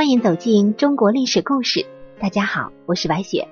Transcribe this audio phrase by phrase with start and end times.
[0.00, 1.84] 欢迎走进中国历史故事。
[2.18, 3.46] 大家好，我是白雪。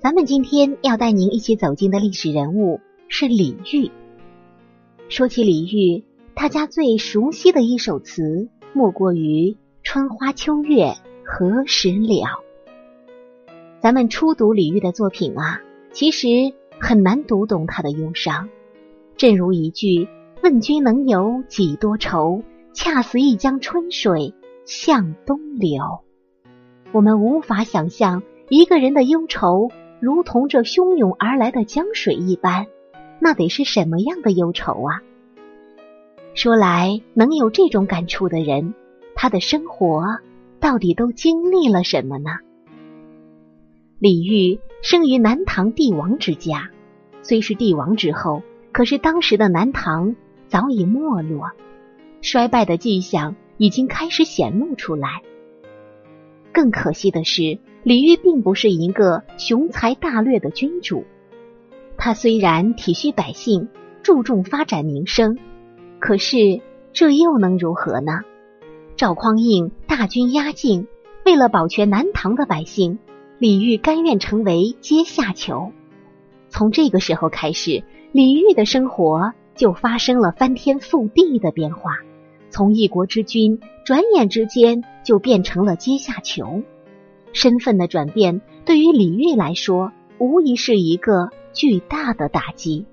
[0.00, 3.92] 咱们今天要带您一起走进的历史人物是李煜。
[5.08, 6.02] 说起李煜，
[6.34, 12.42] 大家最熟悉的一首词莫过于“春花秋月何时了”。
[13.80, 15.60] 咱们初读李煜的作品啊，
[15.92, 16.26] 其实
[16.80, 18.48] 很难读懂他的忧伤。
[19.16, 20.08] 正如一句
[20.42, 24.34] “问君能有几多愁，恰似一江春水
[24.72, 25.82] 向东流”。
[26.92, 32.66] 我们无法想象一个人的忧愁如同这汹涌而来的江水一般。
[33.20, 35.02] 那得是什么样的忧愁啊？
[36.34, 38.74] 说来，能有这种感触的人，
[39.14, 40.04] 他的生活
[40.58, 42.30] 到底都经历了什么呢？
[43.98, 46.70] 李煜生于南唐帝王之家，
[47.22, 50.16] 虽是帝王之后，可是当时的南唐
[50.48, 51.52] 早已没落，
[52.22, 55.22] 衰败的迹象已经开始显露出来。
[56.52, 61.04] 更可惜的是，李煜并不是一个雄才大略的君主。
[61.96, 63.68] 他虽然体恤百姓，
[64.02, 65.38] 注重发展民生，
[65.98, 66.60] 可是
[66.92, 68.20] 这又能如何呢？
[68.96, 70.86] 赵匡胤大军压境，
[71.24, 72.98] 为了保全南唐的百姓，
[73.38, 75.72] 李煜甘愿成为阶下囚。
[76.50, 81.92] 从这个时候开始，李煜的生活就发生了翻天覆地的变化，
[82.52, 86.62] 从一国之君，转眼之间就变成了阶下囚。
[87.32, 91.30] 身份的转变，对于李煜来说，无疑是一个。
[91.54, 92.86] 巨大的打击。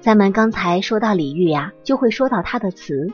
[0.00, 3.12] 咱们刚才说到李煜呀，就会说到他的词。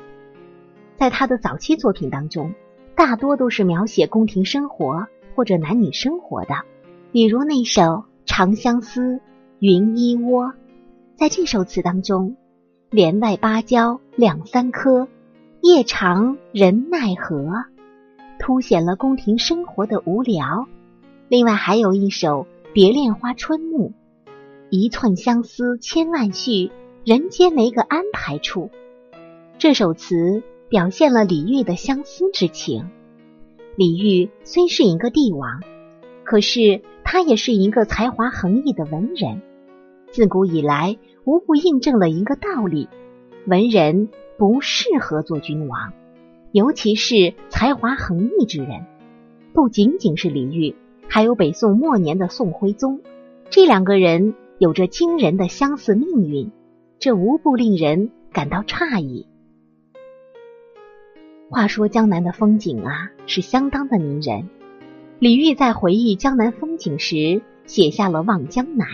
[0.97, 2.55] 在他的早期作品当中，
[2.95, 6.55] 大多都是描写宫廷生活或者男女生活的，
[7.11, 7.83] 比如那首
[8.25, 9.14] 《长相思·
[9.58, 10.45] 云衣窝》。
[11.17, 12.36] 在这首词当中，
[12.90, 15.08] 帘外芭蕉两三颗，
[15.60, 17.52] 夜长人奈何，
[18.38, 20.66] 凸显了宫廷生活的无聊。
[21.28, 22.46] 另外还有一首。
[22.72, 23.92] 别恋花春暮，
[24.68, 26.70] 一寸相思千万绪，
[27.06, 28.70] 人间没个安排处。
[29.56, 32.90] 这首词表现了李煜的相思之情。
[33.77, 35.62] 李煜虽是一个帝王，
[36.22, 39.40] 可是他也是一个才华横溢的文人。
[40.10, 42.90] 自古以来，无不印证了一个道理：
[43.46, 44.08] 文人
[44.39, 45.92] 不适合做君王，
[46.52, 48.86] 尤其是才华横溢之人。
[49.52, 50.74] 不仅仅是李煜。
[51.08, 53.01] 还有北宋末年的宋徽宗，
[53.48, 56.51] 这两个人有着惊人的相似命运，
[56.98, 59.29] 这无不令人感到诧异。
[61.48, 64.51] 话说江南的风景啊，是相当的迷人。
[65.20, 68.89] 李煜在回忆江南风景时，写下了《望江南》，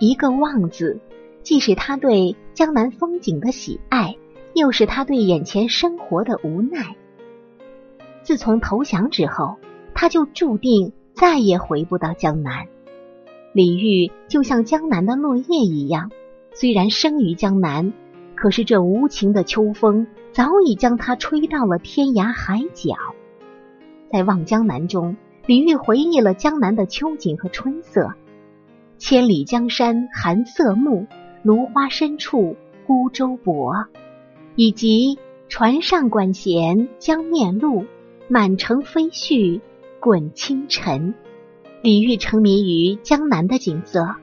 [0.00, 0.98] 一个“望”字，
[1.42, 4.16] 既是他对江南风景的喜爱，
[4.52, 6.96] 又是他对眼前生活的无奈。
[8.24, 9.58] 自从投降之后，
[9.94, 10.92] 他就注定。
[11.14, 12.66] 再也回不到江南，
[13.52, 16.10] 李煜就像江南的落叶一样，
[16.52, 17.92] 虽然生于江南，
[18.34, 22.96] 可是这无情的秋风早已将他吹到了天涯海角。
[24.10, 25.16] 在《望江南》中，
[25.46, 28.14] 李煜回忆了江南的秋景和春色
[28.98, 31.06] ：“千里江山寒色暮，
[31.42, 32.56] 芦花深处
[32.86, 33.86] 孤舟泊。”
[34.56, 35.18] 以及
[35.48, 37.86] “船上管弦江面露，
[38.28, 39.60] 满城飞絮。”
[40.00, 41.12] 滚清尘，
[41.82, 44.14] 李煜沉迷于江南的景色，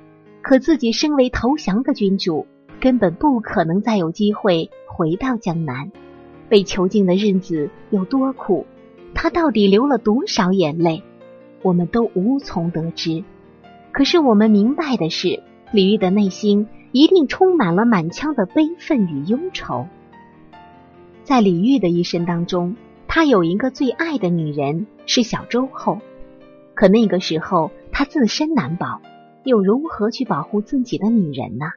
[0.42, 2.48] 可自己身为投降的君主，
[2.80, 5.92] 根本不可能再有机会回到江南。
[6.48, 8.66] 被囚禁的日子有多苦，
[9.14, 11.04] 他到底流了多少眼泪，
[11.62, 13.26] 我们都无从得知。
[13.92, 15.44] 可是我们明白的是，
[15.74, 19.86] 李煜的内心一定充满了满腔的悲愤与忧愁。
[21.26, 22.78] 在李煜的一生当中。
[23.08, 26.00] 他有一个最爱的女人是小周后，
[26.74, 29.02] 可那个时候他自身难保，
[29.46, 31.68] 又如何去保护自己的女人呢？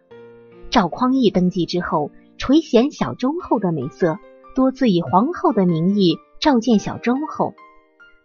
[0.68, 4.18] 赵匡胤登基之后，垂涎小周后的美色，
[4.56, 7.54] 多次以皇后的名义召见小周后。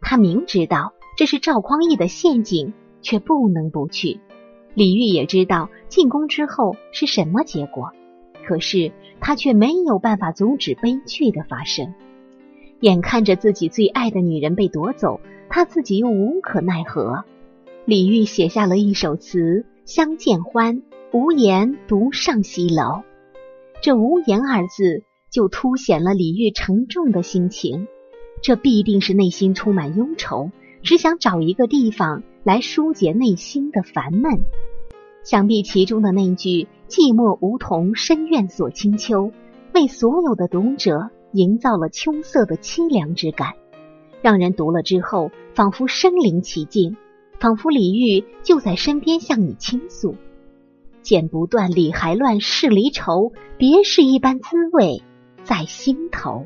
[0.01, 2.73] 他明知道这是赵匡胤的陷阱，
[3.03, 4.21] 却不能不去。
[4.75, 7.91] 李煜也知道进宫之后是什么结果，
[8.45, 11.93] 可是他却没有办法阻止悲剧的发生。
[12.79, 17.23] 眼看着自己最爱的女人被夺走，他自己又无可奈何。
[17.85, 19.39] 李煜写下了一首词
[19.85, 20.77] 《相见欢》，
[21.13, 23.03] 无言独上西楼。
[23.81, 27.87] 这“无言”二字就凸显了李煜沉重的心情。
[28.41, 30.51] 这必定是内心充满忧愁，
[30.83, 34.45] 只想找一个地方来疏解内心的烦闷。
[35.23, 39.31] 想必其中的那句“寂寞梧桐深院锁清秋”，
[39.73, 41.09] 为所有的读者。
[41.31, 43.53] 营造了秋色的凄凉之感。
[44.21, 46.95] 让人读了之后仿佛身临其境，
[47.39, 50.15] 仿佛李煜就在身边向你倾诉。
[51.01, 55.01] 剪不断，理还乱，是离愁，别是一般滋味
[55.43, 56.45] 在心头。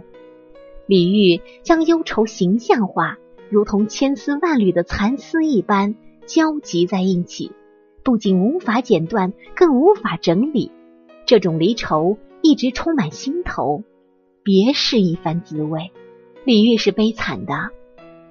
[0.85, 3.17] 李煜将忧愁形象化，
[3.49, 5.95] 如同千丝万缕的蚕丝一般
[6.25, 7.51] 交集在一起，
[8.03, 10.71] 不仅无法剪断，更无法整理。
[11.25, 13.83] 这种离愁一直充满心头，
[14.43, 15.91] 别是一番滋味。
[16.45, 17.71] 李煜是悲惨的，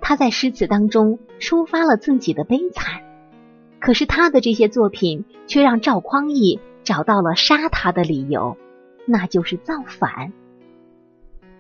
[0.01, 3.03] 他在诗词当中抒发了自己的悲惨。
[3.79, 8.57] 可是他的这些作品却让赵匡胤找到了杀他的理由，
[9.05, 10.33] 那就是造反。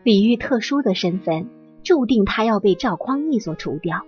[0.02, 1.50] 李煜特殊的身份
[1.86, 4.04] 注定他要被赵匡胤所除掉。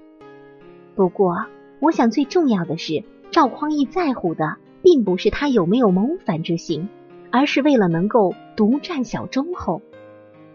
[0.96, 1.46] 不过，
[1.78, 6.88] 我想最重要的是，赵匡胤在乎的并不是他有没有谋反之心，
[7.30, 9.80] 而是为了能够独占小忠后，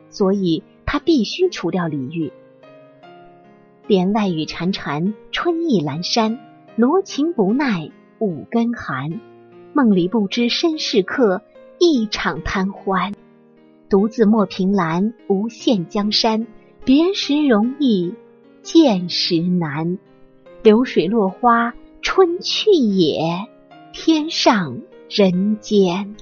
[0.10, 2.34] 所以他必须除掉李煜。
[3.88, 6.38] 帘外雨潺潺，春意阑珊。
[6.76, 9.22] 罗衾不耐五更寒，
[9.72, 11.42] 梦里不知身是客，
[11.80, 13.14] 一场贪欢。
[13.88, 16.48] 独自莫凭栏，无限江山。
[16.86, 18.14] 别时容易
[18.62, 19.98] 见时难。
[20.64, 23.48] 流水落花春去也，
[23.94, 26.16] 天上人间。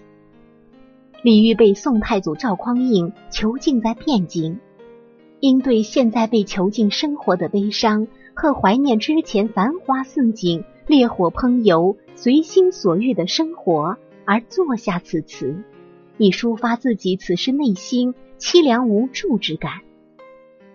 [1.23, 4.59] 李煜被宋太祖赵匡胤囚禁在汴京，
[5.39, 8.07] 因对现在被囚禁生活的悲伤。
[8.33, 15.63] 和怀念之前繁花似锦、烈火烹油、随心所欲的生活，而作下此词，
[16.17, 19.81] 以抒发自己此时内心凄凉无助之感。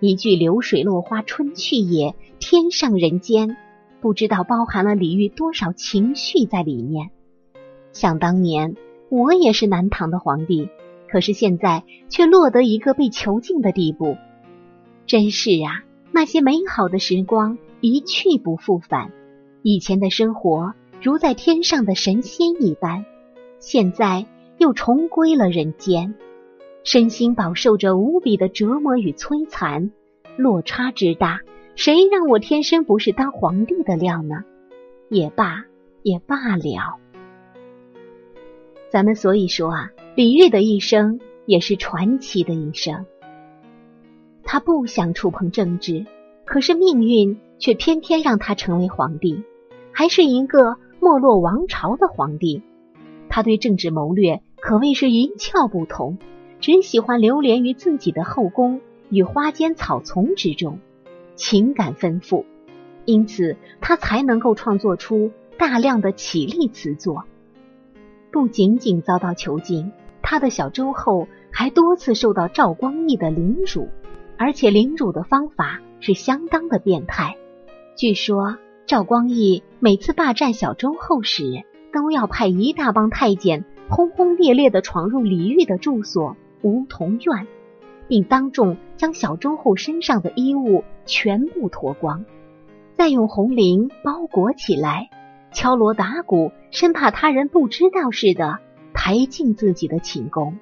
[0.06, 3.56] 一句“流水落花春去也，天上人间”，
[4.00, 7.11] 不知道包含了李煜多少情绪在里面。
[7.93, 8.76] 想当年，
[9.08, 10.69] 我也是南唐的皇帝，
[11.11, 14.17] 可是现在却落得一个被囚禁的地步，
[15.06, 15.82] 真是啊！
[16.12, 19.11] 那些美好的时光一去不复返，
[19.62, 23.05] 以前的生活如在天上的神仙一般，
[23.58, 24.25] 现在
[24.56, 26.14] 又重归了人间，
[26.86, 29.90] 身心饱受着无比的折磨与摧残，
[30.36, 31.40] 落差之大，
[31.74, 34.44] 谁让我天生不是当皇帝的料呢？
[35.08, 35.64] 也罢，
[36.04, 37.00] 也罢了。
[38.88, 43.04] 咱们所以说啊，李煜的一生也是传奇的一生。
[44.44, 46.06] 他不想触碰政治，
[46.44, 49.42] 可是命运却偏偏让他成为皇帝，
[49.90, 52.62] 还是一个没落王朝的皇帝。
[53.28, 56.16] 他对政治谋略可谓是一窍不通，
[56.66, 60.80] 只喜欢流连于自己的后宫与花间草丛之中，
[61.36, 62.44] 情感丰富，
[63.04, 67.22] 因此他才能够创作出大量的绮丽词作。
[68.32, 69.92] 不仅仅遭到囚禁，
[70.22, 73.88] 他的小周后还多次受到赵光义的凌辱。
[74.36, 77.36] 而且凌辱的方法是相当的变态。
[77.94, 81.62] 据说赵光义每次霸占小周后时，
[81.92, 87.47] 都要派一大帮太监轰轰烈烈的闯入李煜的住所梧桐院，
[88.08, 92.25] 并当众将小周后身上的衣物全部脱光，
[92.94, 95.10] 再用红绫包裹起来，
[95.53, 98.58] 敲锣打鼓，生怕他人不知道似的
[98.93, 100.58] 抬进自己的寝宫。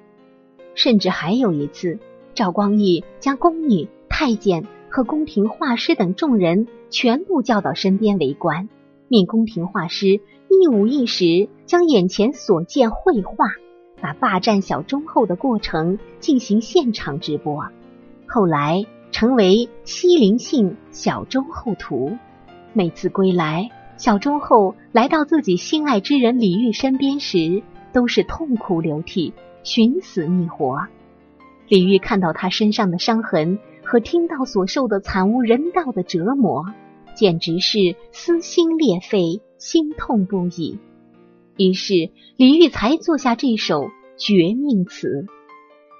[0.73, 1.99] 甚至还有一次。
[2.33, 8.67] 赵光义将宫女、太监和宫廷画师等众人全部叫到身边围观，
[9.07, 13.53] 命宫廷画师一五一十将眼前所见绘画，
[14.01, 17.65] 把霸占小忠后的过程进行现场直播。
[18.27, 22.09] 后来成为《西陵信小忠后图》。
[22.73, 29.33] 每次归来，小忠后来到自己心爱之人李煜身边时，都是痛哭流涕、
[29.63, 30.87] 寻死觅活。
[31.69, 36.65] 李煜看到他身上的伤痕和听到所受的惨无人道的折磨，
[37.15, 40.77] 简直是撕心裂肺、心痛不已。
[41.57, 45.25] 于是李煜才作下这首绝命词。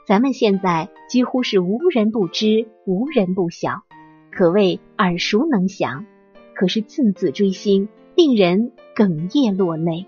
[0.06, 3.84] 咱们现在几乎是无人不知、无人不晓，
[4.32, 6.06] 可谓耳熟能详。
[6.54, 10.06] 可是字字锥心，令人哽咽落泪，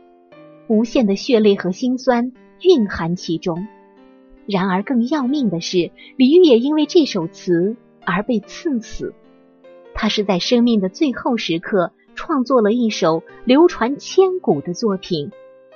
[0.68, 3.68] 无限的血泪和心酸蕴含其中。
[4.46, 7.76] 然而，更要命的是，李煜也因为这首词
[8.06, 9.14] 而被赐死。
[9.94, 15.30] 他是在生命的最后时刻创作了一首流传千古的作品《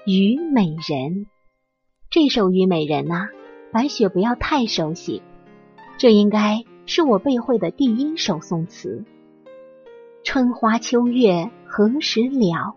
[0.06, 1.26] 虞美人》。
[2.10, 3.30] 这首《虞美人》呐，
[3.72, 5.22] 白雪不要太熟悉，
[5.98, 9.06] 这应该是我背会的第一首宋词。
[10.24, 12.76] 春花秋月何时了？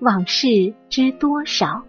[0.00, 1.84] 往事知多少？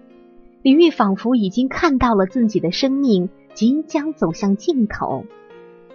[0.61, 3.29] 李煜仿佛已经看到了自己的生命。
[3.55, 5.23] 即将走向尽头，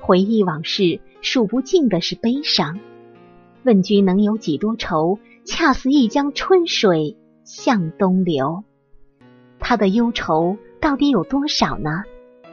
[0.01, 2.79] 回忆往事，数不尽的是悲伤。
[3.63, 5.19] 问君能有几多愁？
[5.45, 8.65] 恰似一江春水向东流。
[9.59, 12.05] 他的忧愁到底有多少呢？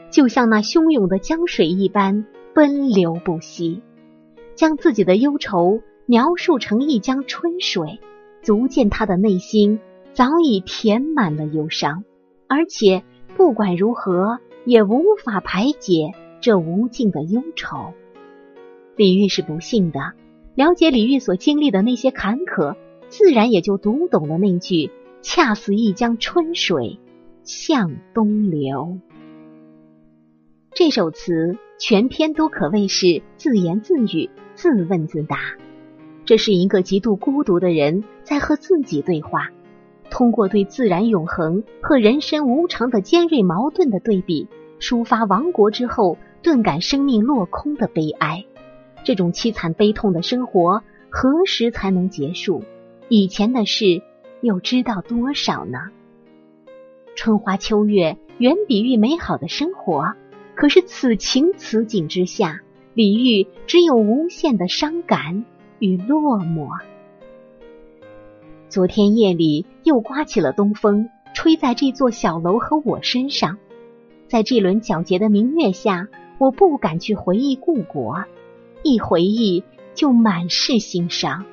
[0.10, 3.82] 就像那汹涌的江水一般奔流不息。
[4.56, 8.00] 将自己的忧愁描述成一江春水，
[8.42, 9.80] 足见他的内心
[10.14, 12.04] 早已填满了忧伤，
[12.48, 13.04] 而且
[13.36, 17.94] 不管如何也无法排解这无尽的忧愁。
[18.96, 20.14] 李煜是不幸的，
[20.58, 22.76] 了解李煜所经历的那些坎坷，
[23.10, 24.90] 自然也就读懂了那句
[25.22, 26.98] “恰似一江春水
[27.44, 28.98] 向东流”。
[30.74, 34.32] 这首词全篇都可谓是自言自语。
[34.56, 35.38] 自问自答，
[36.26, 39.52] 这是一个极度孤独的人在和自己对话。
[40.10, 44.48] 通过对自然永恒和人生无常的尖锐矛盾的对比，
[44.80, 48.44] 抒发亡国之后顿感生命落空的悲哀。
[49.08, 52.66] 这种凄惨悲痛的生活何时才能结束？
[53.08, 54.02] 以前的事
[54.42, 55.80] 又知道多少呢？
[57.16, 60.14] 春花秋月原比喻美好的生活，
[60.56, 62.60] 可是此情此景之下。
[62.96, 65.46] 李煜只有无限的伤感
[65.80, 66.68] 与落寞。
[68.68, 73.58] 昨天夜里又刮起了东风，吹在这座小楼和我身上。
[74.28, 76.10] 在这轮皎洁的明月下，
[76.40, 78.26] 我不敢去回忆故国，
[78.84, 81.46] 一回忆就满是心伤。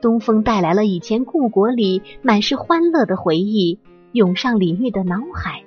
[0.00, 3.80] 东风带来了以前故国里满是欢乐的回忆，
[4.12, 5.64] 涌上李煜的脑海。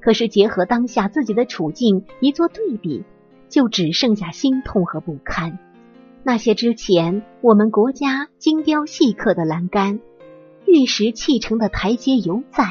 [0.00, 3.04] 可是结合当下自己的处境一做对比。
[3.50, 5.60] 就只剩下心痛和不堪。
[6.24, 10.00] 那些之前我们国家精雕细刻的栏杆、
[10.66, 12.64] 玉石砌成的台阶犹在，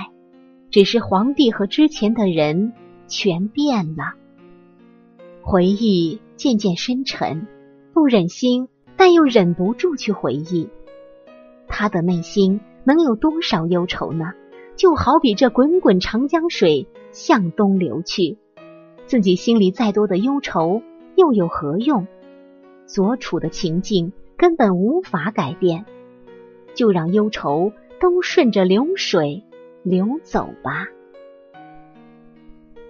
[0.72, 2.74] 只是皇帝和之前的人
[3.08, 4.16] 全变了。
[5.42, 7.48] 回忆渐渐深沉，
[7.94, 10.70] 不忍心，但又忍不住去回忆。
[11.68, 14.34] 他的内心能有多少忧愁呢？
[14.76, 18.38] 就好比这滚滚长江水向东流去。
[19.06, 20.82] 自己心里再多的忧愁
[21.16, 22.08] 又有何用？
[22.86, 25.86] 所处的情境根本无法改变，
[26.74, 29.44] 就让忧愁都顺着流水
[29.84, 30.88] 流走吧。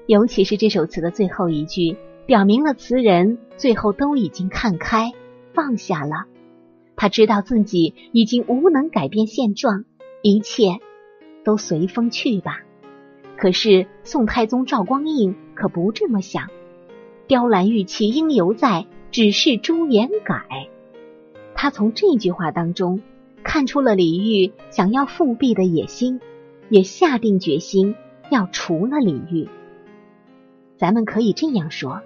[0.05, 5.11] 尤其是这首词的最后一句，表明了词人最后都已经看开
[5.53, 6.25] 放下了。
[6.95, 9.83] 他知道自己已经无能改变现状，
[10.21, 10.79] 一切
[11.43, 12.61] 都随风去吧。
[13.35, 16.47] 可是宋太宗赵光义可不这么想，
[17.27, 20.69] 雕栏玉砌应犹在，只是朱颜改。
[21.55, 23.01] 他从这句话当中
[23.43, 26.21] 看出了李煜想要复辟的野心，
[26.69, 27.95] 也下定决心
[28.29, 29.49] 要除了李煜。
[30.77, 32.01] 咱们可以这样说，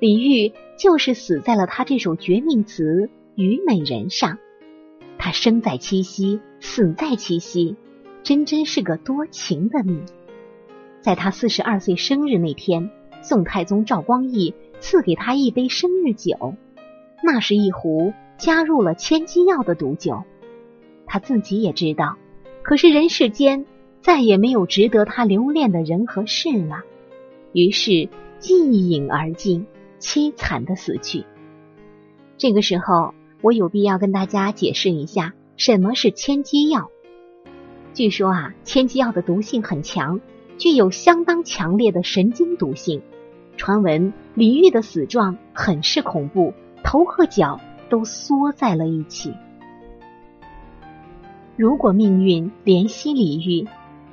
[0.00, 2.84] 李煜就是死在了他这首绝命词
[3.34, 4.38] 《虞美人》上。
[5.18, 7.74] 他生在七夕，死在七夕，
[8.22, 10.06] 真真是个多情的命。
[11.00, 12.90] 在他四十二岁生日那天，
[13.22, 16.54] 宋太宗赵光义赐给他一杯生日酒，
[17.24, 20.22] 那是一壶加入了千金药的毒酒。
[21.06, 22.16] 他自己也知道，
[22.62, 23.66] 可是人世间
[24.00, 26.82] 再也没有值得他留恋的人和事了，
[27.52, 28.08] 于是
[28.42, 29.66] 一饮而尽，
[29.98, 31.24] 凄惨的死去。
[32.36, 36.90] 这个时候，我有必要跟大家解释一下什么是千机药。
[37.94, 40.20] 据说啊，千机药的毒性很强。
[40.56, 43.00] 具有相当强烈的神经毒性。
[43.56, 46.52] 传闻李煜的死状很是恐怖，
[46.82, 49.32] 头和脚都缩在了一起。
[51.54, 53.68] 如果命运怜惜李煜，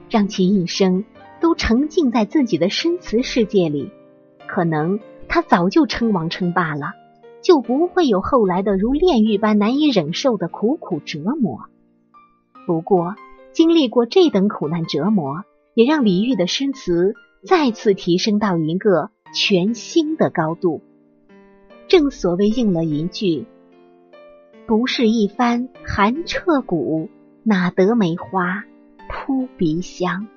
[0.08, 1.04] 让其一生
[1.42, 3.90] 都沉浸在自己的诗词世界里，
[4.46, 5.00] 可能
[5.36, 6.94] 他早就称王称霸了，
[7.42, 11.66] 就不会有后来的如炼狱般难以忍受的苦苦折磨。
[12.66, 13.16] 不过，
[13.52, 15.44] 经历过这等苦难折磨。
[15.74, 20.82] 也让李煜的诗词再次提升到一个全新的高度。
[21.90, 23.46] 正所谓应了一句
[24.66, 27.10] ：“不是一番寒彻骨，
[27.44, 28.64] 哪得梅花
[29.10, 30.30] 扑鼻香。”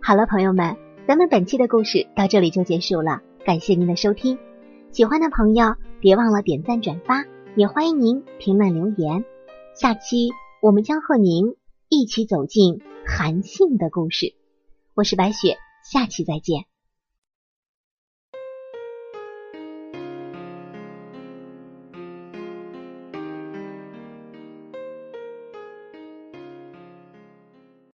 [0.00, 3.20] 好了，朋友们，咱们本期的故事到这里就结束了。
[3.48, 4.38] 感谢您的收听，
[4.92, 7.24] 喜欢的朋友别忘了点赞转发，
[7.56, 9.24] 也欢迎您评论留言。
[9.74, 10.28] 下期
[10.60, 11.56] 我们将和您
[11.88, 12.82] 一起走进。
[13.06, 14.34] 韩信的故事，
[14.92, 16.67] 我是白雪，下期再见。